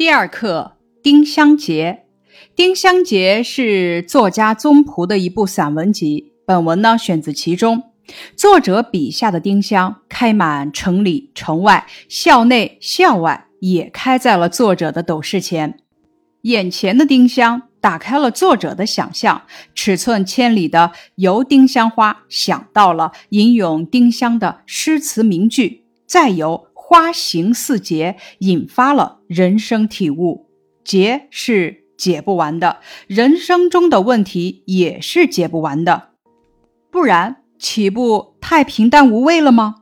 [0.00, 2.04] 第二课《丁香结》。
[2.56, 6.32] 丁香结是作家宗璞的一部散文集。
[6.46, 7.82] 本文呢选自其中。
[8.34, 15.76] 作者笔下的丁香开满城里城外，校内校外，也开在了作者的斗室前。
[16.44, 19.42] 眼前的丁香打开了作者的想象，
[19.74, 26.68] 尺寸千里的由丁香花想到了吟咏丁香的诗词名句，再由。
[26.90, 30.48] 花形似结，引发了人生体悟。
[30.82, 36.08] 结是解不完的，人生中的问题也是解不完的，
[36.90, 39.76] 不然岂不太平淡无味了吗？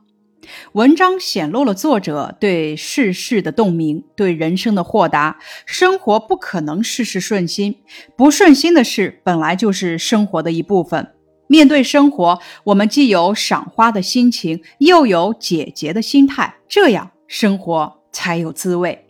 [0.73, 5.39] 文章显露了作者对世事的洞明，对人生的豁达。
[5.65, 7.77] 生活不可能事事顺心，
[8.15, 11.15] 不顺心的事本来就是生活的一部分。
[11.51, 19.07] 面对生活，我们既有赏花的心情，又有解结的心态，这样生活才有滋味。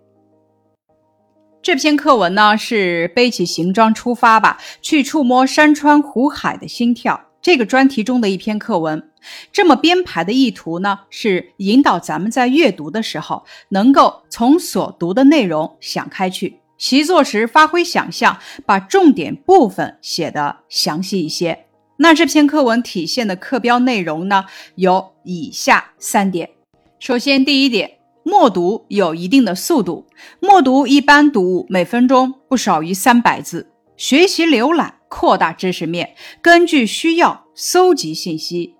[1.61, 7.25] 这篇课文呢，是背起行装出发吧，去触摸山川湖海的心跳。
[7.41, 9.11] 这个专题中的一篇课文，
[9.52, 21.66] 这么编排的意图呢，是引导咱们在阅读的时候，能够从所读的内容想开去，习作时发挥想象，把重点部分写得详细一些。
[22.02, 26.50] 那这篇课文体现的课标内容呢，有以下三点。
[26.97, 30.08] 首先，第一点，默读有一定的速度，
[30.39, 33.69] 默读一般读物每分钟不少于三百字。
[33.97, 38.75] 学习浏览，扩大知识面，根据需要搜集信息。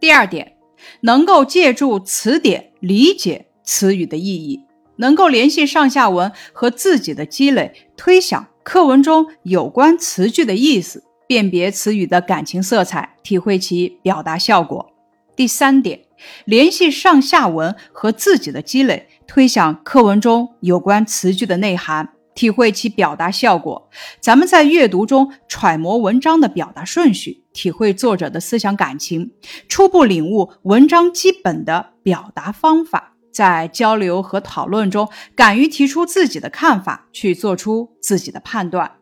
[0.00, 0.56] 第二点，
[1.02, 4.64] 能够借助词典理解词语的意义，
[4.96, 11.04] 能够联系上下文和自己的积累，推想课文中有关词句的意思。
[11.30, 14.90] 辨别词语的感情色彩，体会其表达效果。
[15.36, 16.00] 第三点，
[16.44, 23.88] 联系上下文和自己的积累，推想课文中有关词句的内涵，体会其表达效果。
[24.18, 29.30] 咱们在阅读中揣摩文章的表达顺序，体会作者的思想感情，
[29.68, 33.14] 初步领悟文章基本的表达方法。
[33.30, 38.96] 在交流和讨论中，敢于提出自己的看法，去做出自己的判断。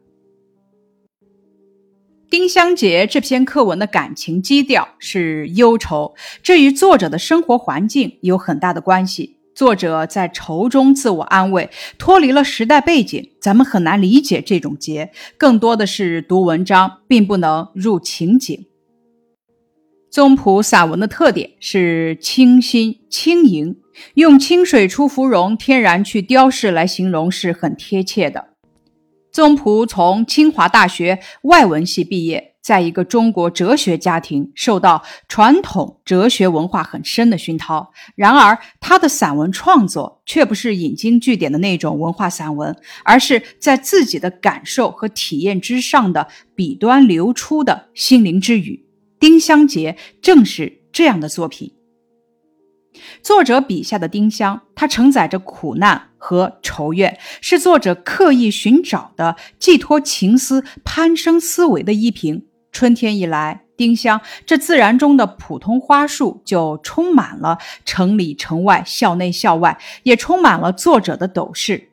[2.30, 9.36] 丁香结这篇课文的感情基调是忧愁，这与作者的生活环境有很大的关系。
[9.54, 15.10] 作者在愁中自我安慰，脱离了时代背景，咱们很难理解这种结。
[15.38, 18.66] 更多的是读文章，并不能入情景。
[20.10, 23.76] 宗璞散文的特点是清新轻盈，
[24.14, 28.48] 用“清水出芙蓉，天然去雕饰”来形容是很贴切的。
[29.38, 37.92] 宗璞从清华大学外文系毕业，在一个中国哲学家庭，受到传统哲学文化很深的熏陶。
[38.16, 48.88] 然而，他的散文创作却不是引经据典的那种文化散文，而是在自己的感受和体验之上的笔端流出的心灵之语。
[49.20, 51.77] 丁香结正是这样的作品。
[53.22, 62.44] 作者笔下的丁香，它承载着苦难和愁怨，是作者刻意寻找的寄托情思、攀升思维的依凭。
[62.70, 71.88] 春天一来，丁香这自然中的普通花树就充满了城里城外、校内校外，也充满了作者的斗室，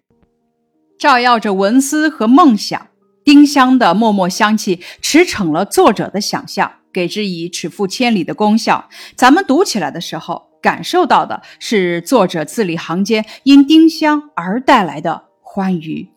[0.99, 2.87] 照耀着文思和梦想。
[3.23, 8.87] 丁香的脉脉香气驰骋了作者的想象，给之以尺幅千里的功效。
[9.15, 10.54] 咱们读起来的时候。
[10.61, 16.09] 感受到的是作者字里行间因丁香而带来的欢愉。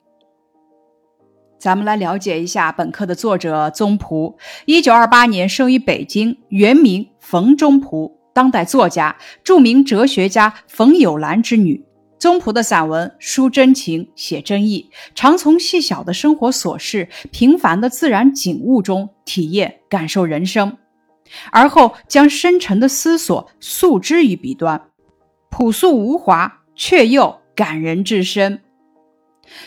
[1.59, 11.85] 咱们来了解一下本课的作者宗璞，一九二八年生于北京，原名冯中璞，当代作家、著名哲学家冯友兰之女。
[12.17, 20.77] 宗璞的散文抒真情，写真意，常从细小的生活琐事、平凡的自然景物中体验、感受人生。
[21.51, 24.91] 而后将深沉的思索诉之于笔端，
[25.51, 28.61] 朴素无华，却又感人至深。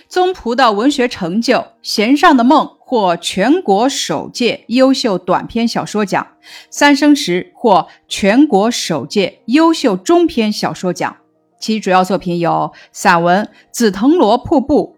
[0.07, 6.27] 宗璞的文学成就，《弦上的梦》获全国首届优秀短篇小说奖，
[6.69, 11.17] 《三生石》获全国首届优秀中篇小说奖。
[11.59, 14.97] 其主要作品有散文《紫藤萝瀑布》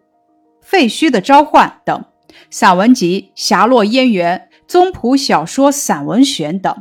[0.65, 2.05] 《废墟的召唤》等，
[2.49, 4.49] 散文集《霞落烟缘》。
[4.73, 6.75] 宗璞小说散文选等。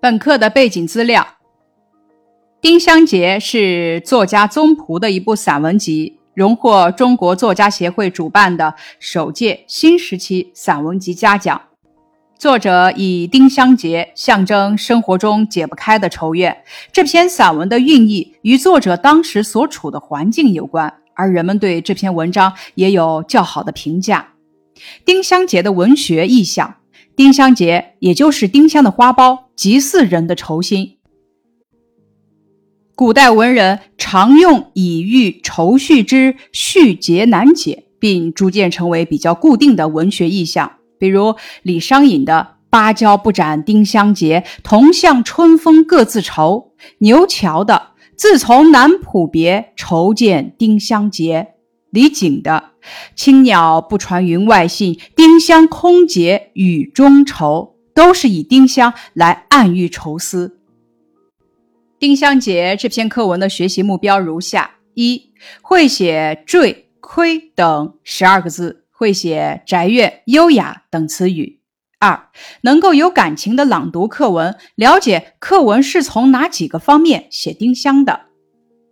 [0.00, 1.22] 本课的背景资料：
[2.60, 11.60] 《丁香结》是作家宗璞的一部散文集，荣获中国作家协会主办的首届新时期散文集嘉奖。
[12.38, 16.62] 作者以丁香结象征生活中解不开的愁怨。
[16.92, 20.94] 这篇散文的寓意与作者当时所处的环境有关。
[21.14, 24.28] 而人们对这篇文章也有较好的评价。
[25.04, 26.76] 丁香结的文学意象，
[27.16, 30.96] 丁香结也就是丁香的花苞，极似人的愁心。
[32.94, 40.72] 古代文人常用以喻愁绪之绪结难解，并逐渐成为比较固定的文学意象。
[40.98, 51.54] 比如李商隐的“芭蕉不展丁香结，同向春风各自愁”，牛桥的“自从南浦别，愁见丁香结”，
[51.88, 52.69] 李璟的
[53.14, 60.58] “青鸟不传云外信，丁香空结雨中愁”，都是以丁香来暗喻愁思。
[61.98, 71.58] 丁香结这篇课文的学习目标如下：一、会写坠、亏等十二个字，会写宅院、优雅等词语；
[71.98, 72.28] 二、
[72.62, 78.20] 能够有感情的朗读课文，了解课文是从哪几个方面写丁香的；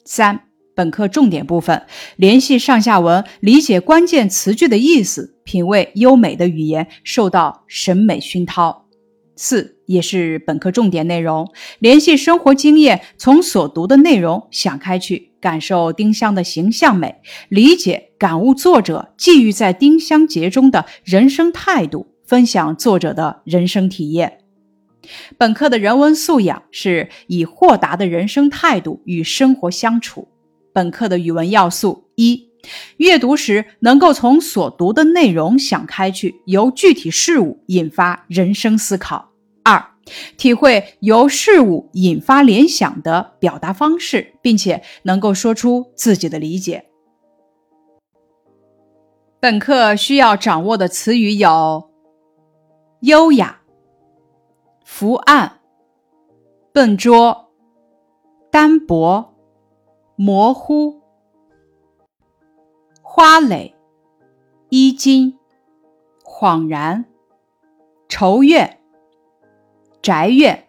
[0.04, 0.47] 三、
[0.78, 1.82] 本课重点部分，
[2.14, 8.86] 联系上下文，理解关键词句的意思，品味优美的语言，受到审美熏陶。
[9.34, 17.16] 四也是本课重点内容，联系生活经验，从所读的内容想开去，感受丁香的形象美，
[17.48, 24.38] 理解感悟作者寄寓在丁香节中的人生态度，分享作者的人生体验。
[25.36, 30.28] 本课的人文素养是以豁达的人生态度与生活相处。
[30.78, 32.52] 本课的语文要素一。
[32.98, 39.32] 阅读时能够从所读的内容想开去，由具体事物引发人生思考。
[39.64, 39.84] 二、
[40.36, 46.84] 体会由事物引发联想的表达方式，并且能够说出自己的理解。
[49.40, 51.90] 本课需要掌握的词语有：
[53.00, 53.62] 优雅、
[54.84, 55.58] 伏案、
[56.72, 57.50] 笨拙、
[58.52, 59.34] 单薄、
[60.20, 61.00] 模糊。
[63.00, 63.72] 花蕾、
[64.68, 65.38] 衣襟、
[66.24, 67.04] 恍然、
[68.08, 68.80] 愁怨、
[70.02, 70.66] 宅院、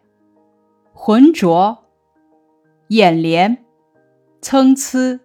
[0.94, 1.80] 浑浊、
[2.90, 3.66] 眼帘、
[4.40, 5.20] 参差、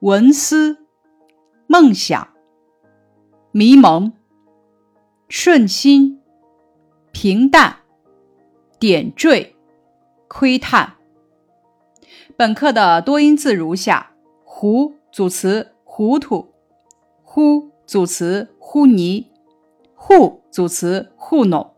[0.00, 0.84] 文思、
[1.66, 2.28] 梦想、
[3.50, 4.12] 迷蒙、
[5.30, 6.20] 顺心、
[7.12, 7.76] 平淡、
[8.78, 9.56] 点缀、
[10.28, 10.95] 窥探。
[12.36, 14.10] 本课的多音字如下：
[14.44, 15.72] 糊组词。
[15.98, 16.52] 糊涂，
[17.22, 19.28] 糊组词糊泥，
[19.94, 21.72] 糊组词糊弄，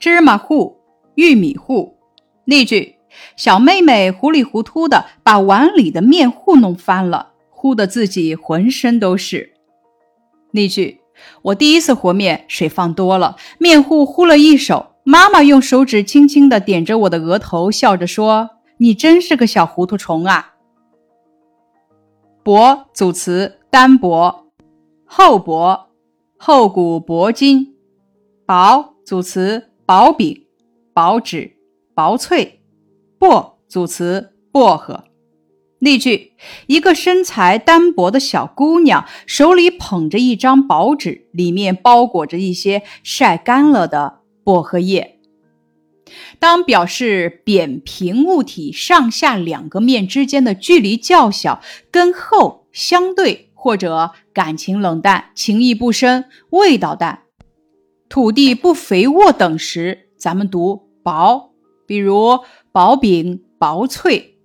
[0.00, 0.76] 芝麻糊，
[1.14, 1.96] 玉米糊。
[2.44, 2.96] 例句：
[3.36, 9.52] 小妹妹糊里糊涂的把碗里的面糊弄翻了，糊得自己浑身都是。
[10.50, 11.02] 例句：
[11.42, 20.54] 我第一次和面，水放多了，面糊糊了一手，妈妈用手指轻轻地点着我的额头，笑着说：“你真是个小糊涂虫啊。”
[22.44, 24.46] 薄组词单薄，
[25.04, 25.90] 厚薄，
[26.36, 27.76] 厚骨薄筋。
[28.44, 30.46] 薄组词薄饼、
[30.92, 31.56] 薄纸、
[31.94, 32.60] 薄脆。
[33.18, 35.04] 薄组词薄荷。
[35.78, 36.32] 例句：
[36.66, 45.11] 一个身材单薄的小姑娘，手里捧着一张薄纸，里面包裹着一些晒干了的薄荷叶。
[46.38, 51.60] 当表示扁平物体上下两个面之间的距离较小，
[51.90, 57.22] 跟厚相对，或者感情冷淡、情意不深、味道淡、
[58.08, 61.50] 土地不肥沃等时，咱们读薄。
[61.84, 62.38] 比如
[62.70, 64.38] 薄饼、薄脆。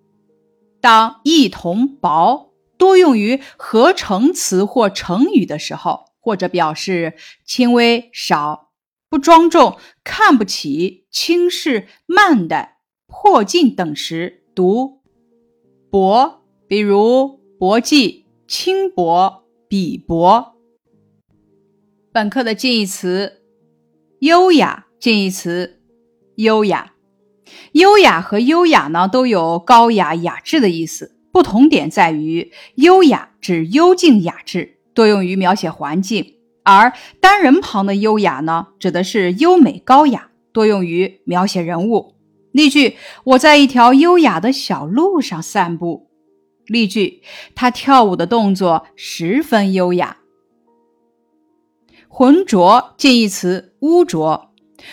[0.82, 7.14] 当一同薄多用于合成词或成语的时候，或者表示
[7.46, 8.67] 轻微少。
[9.10, 15.02] 不庄重、看不起、轻视、慢待、破镜等时，读
[15.90, 20.56] 薄，比如薄记、轻薄、鄙薄。
[22.12, 23.44] 本课的近义词：
[24.20, 24.88] 优雅。
[25.00, 25.80] 近义词：
[26.36, 26.94] 优雅。
[27.74, 31.16] 优雅和优雅呢，都有高雅、雅致的意思。
[31.32, 36.37] 不同点在于，优雅指幽静雅致，多用于描写环境。
[36.68, 42.16] 而单人旁的优雅呢，指的是优美高雅，多用于描写人物。
[42.52, 46.10] 例句：我在一条优雅的小路上散步。
[46.66, 47.22] 例句：
[47.56, 50.18] 他跳舞的动作十分优雅。
[52.10, 54.50] 浑浊近义词：污浊。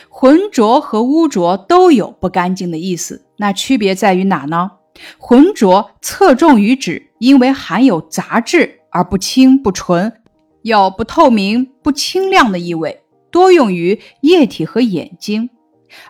[0.08, 4.70] 浑浊和污浊都有不干净的意思，那区别在于哪呢？
[5.18, 10.20] 浑浊侧重于指因为含有杂质而不清不纯。
[10.64, 15.50] 有不透明、不清亮的意味，多用于液体和眼睛；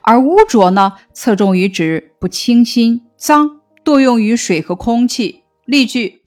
[0.02, 5.42] 而污浊呢，侧重于指不清新、脏，多用于水和空气。
[5.64, 6.22] 例句：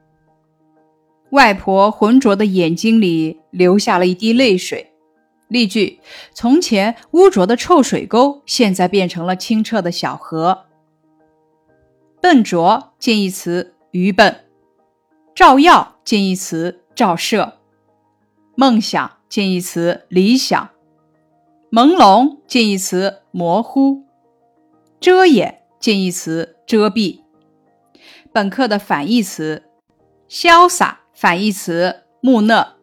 [1.29, 4.91] 外婆浑浊的眼睛里流下了一滴泪水。
[5.47, 6.01] 例句：
[6.33, 10.65] 从前污浊的臭水沟，现在变成了清澈的小河。
[12.19, 14.43] 笨拙近义词愚笨。
[15.33, 17.53] 照耀近义词照射。
[18.59, 20.71] 梦想近义词理想。
[21.71, 24.01] 朦胧近义词模糊。
[24.99, 27.19] 遮掩近义词遮蔽。
[28.33, 29.61] 本课的反义词：
[30.27, 32.77] 潇洒反义词木讷。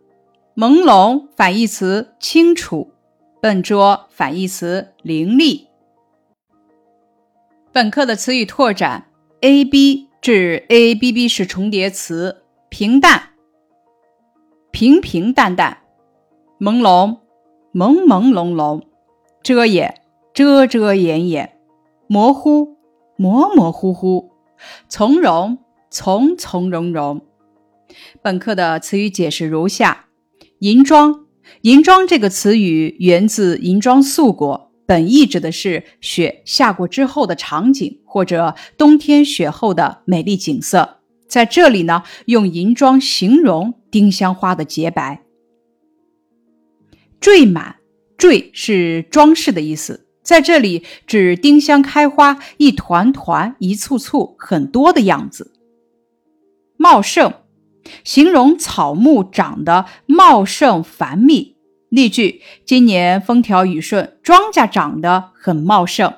[0.55, 2.93] 朦胧反义词清楚，
[3.43, 5.67] 笨拙反义词伶俐。
[7.73, 9.09] 本课的词语拓展
[9.41, 13.31] ：a b 至 a b b 是重叠词，平淡、
[14.75, 15.79] 平平淡淡、
[16.59, 17.19] 朦胧、
[17.73, 18.83] 朦朦胧胧、
[19.41, 20.01] 遮掩、
[20.35, 21.53] 遮遮掩掩、
[22.09, 22.77] 模糊、
[23.17, 24.33] 模模糊糊、
[24.89, 25.59] 从容、
[25.93, 27.21] 从从容容。
[28.21, 30.07] 本课的词语解释如下。
[30.59, 31.27] 银装，
[31.61, 40.97] 银装这个词语源自银装素裹，本意指的是雪下过之后的场景，或者冬天雪后的美丽景色。
[41.29, 45.23] 在这里呢，用银装形容丁香花的洁白。
[47.21, 47.77] 缀满，
[48.19, 55.53] 缀是装饰的意思，在这里指丁香开花，一团团、一簇簇、很多的样子。
[56.77, 57.33] 茂盛。
[58.03, 61.57] 形容草木长得茂盛繁密。
[61.91, 66.15] 例句：今年风调雨顺，庄稼长得很茂盛。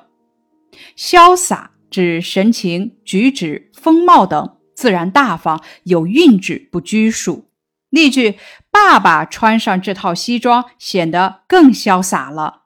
[0.95, 7.45] 潇洒指神情、举止、风貌等自然大方，有韵致，不拘束。
[7.89, 8.35] 例句：
[8.69, 12.65] 爸爸穿上这套西装，显得更潇洒了。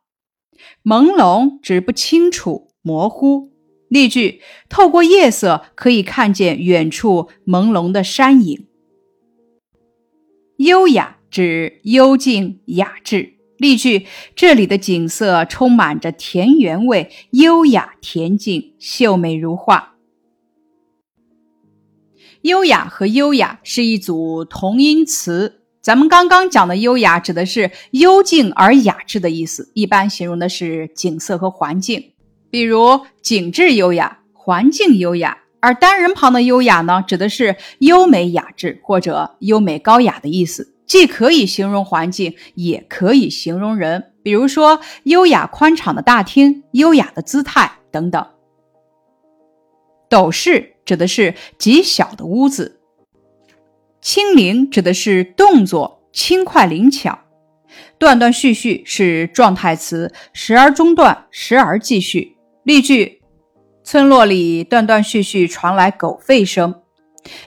[0.84, 3.54] 朦胧指不清楚、模糊。
[3.88, 8.68] 例句：透过夜色可以看见远处朦胧的山影。
[10.58, 13.36] 优雅指幽静雅致。
[13.58, 19.91] 例句：这里的景色充满着田园味，优雅恬静，秀美如画。
[22.42, 25.62] 优雅和优雅是一组同音词。
[25.82, 32.14] 咱们刚刚讲的优雅指的是幽静而雅致的意思，一般形容的是景色和环境，
[32.50, 35.38] 比如景致优雅，环境优雅。
[35.60, 44.14] 而单人旁的优雅呢，指的是优美雅致或者优美高雅的意思，既可以形容环境，也可以形容人。
[44.24, 48.26] 比如说，优雅宽敞的大厅，优雅的姿态等等。
[50.10, 52.82] 斗室指的是极小的屋子。
[54.02, 57.18] 轻灵指的是动作轻快灵巧。
[57.98, 62.36] 断断续续是状态词，时而中断，时而继续。
[62.64, 63.22] 例句。
[63.84, 66.82] 村落里断断续续传来狗吠声。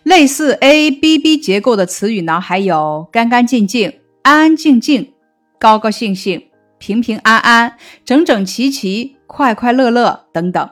[0.03, 5.13] 类似 a b b 结构的词语呢，还有干干净净、安安静静、
[5.61, 6.49] 高高兴兴、
[6.79, 10.71] 平平安安、整整齐齐、快快乐乐等等。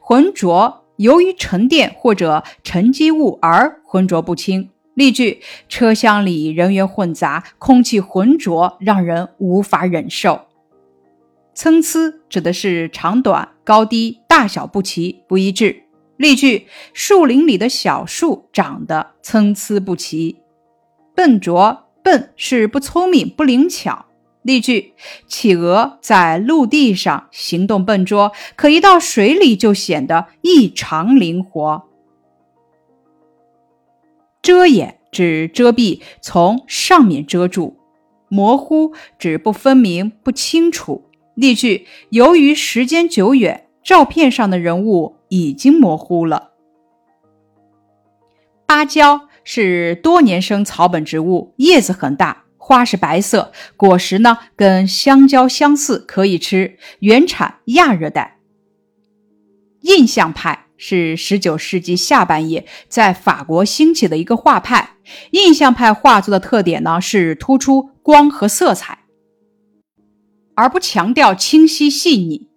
[0.00, 4.68] 浑浊，由于沉淀或者沉积物而浑浊不清。
[4.94, 10.40] 例句：车厢里人员混杂，空气浑浊，让人无法忍受。
[11.54, 15.84] 参差指的是长短、高低、大小不齐、不一致。
[16.16, 20.40] 例句：树林里的小树长得参差不齐。
[21.14, 24.06] 笨拙，笨是不聪明、不灵巧。
[24.48, 24.94] 例句：
[25.26, 31.84] 企鹅在陆地上行动笨拙，可一到水里就显得异常灵活。
[34.40, 37.76] 遮掩指遮蔽，从上面遮住。
[38.30, 41.10] 模糊指不分明、不清楚。
[41.34, 46.52] 例句：由于时间久远，照片上的人物已经模糊了。
[48.64, 58.36] 芭蕉是多年生草本植物，叶子很大，花是白色，果实呢跟香蕉相似，可以吃，原产亚热带。
[59.80, 64.96] 印象派是十九世纪下半叶在法国兴起的一个画派。
[65.30, 68.98] 印象派画作的特点呢是突出光和色彩。
[70.54, 72.50] 而不强调清晰细腻，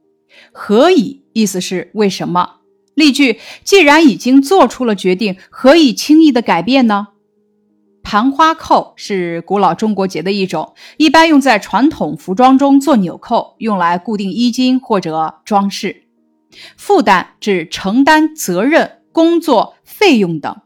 [0.52, 1.24] 何以？
[1.32, 2.58] 意思是为什么？
[2.96, 7.08] 例句：既然已经做出了决定，何以轻易的改变呢？
[8.04, 16.04] 盘花扣是古老中国结的一种，一般用在传统服装中做纽扣，用来固定衣襟或者装饰。
[16.76, 20.62] 负担指承担责任、工作费用等。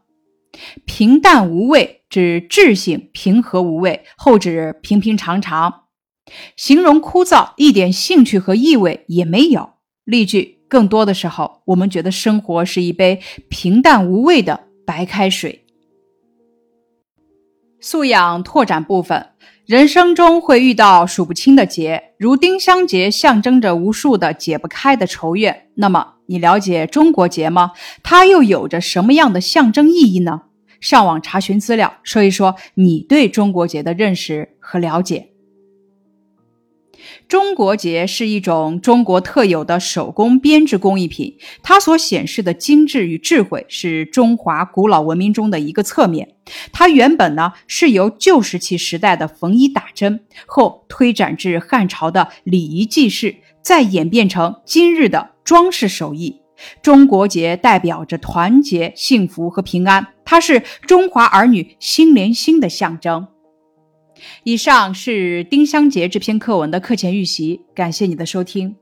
[0.84, 5.82] 平淡无味指质性平和无味，后指平平常常。
[6.56, 9.74] 形容枯燥，一点兴趣和意味也没有。
[10.04, 15.65] 例句：更多的时候，我们觉得生活是一杯平淡无味的白开水。
[17.86, 19.28] 素养拓展部分。
[19.64, 25.68] 人生中会遇到数不清的结，如丁香结象征着无数的解不开的仇怨。
[25.76, 27.70] 那么，你了解中国结吗？
[28.02, 30.42] 它又有着什么样的象征意义呢？
[30.80, 35.28] 上网查询资料，说一说你对中国结的认识和了解。
[37.28, 46.34] 中国结是一种中国特有的手工编织工艺品，它所显示的精致与智慧是中华古老文明中的一个侧面。
[46.72, 56.40] 它原本呢是由旧石器时代的缝衣打针，后推展至汉朝的礼仪祭祀，再演变成今日的装饰手艺。
[56.80, 63.28] 中国结代表着团结、幸福和平安，它是中华儿女心连心的象征。
[64.44, 68.76] 以上是丁香结这篇课文的课前预习，感谢你的收听。